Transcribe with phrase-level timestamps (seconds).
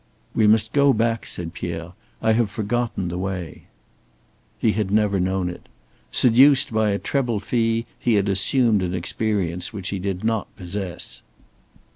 [0.33, 1.91] "We must go back," said Pierre.
[2.23, 3.65] "I have forgotten the way."
[4.57, 5.69] He had never known it.
[6.11, 11.21] Seduced by a treble fee, he had assumed an experience which he did not possess.